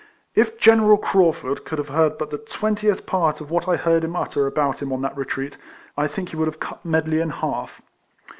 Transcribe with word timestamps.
If 0.33 0.59
General 0.59 0.97
Craufurd 0.97 1.63
could 1.63 1.77
have 1.77 1.89
heard 1.89 2.17
but 2.17 2.31
the 2.31 2.39
t^ventieth 2.39 3.05
part 3.05 3.39
of 3.39 3.51
what 3.51 3.67
I 3.67 3.75
heard 3.75 4.03
him 4.03 4.15
utter 4.15 4.47
about 4.47 4.81
him 4.81 4.91
on 4.91 5.03
that 5.03 5.15
retreat, 5.15 5.57
I 5.95 6.07
think 6.07 6.29
he 6.29 6.35
would 6.37 6.47
have 6.47 6.59
cut 6.59 6.83
Medley 6.83 7.19
in 7.19 7.29
half. 7.29 7.83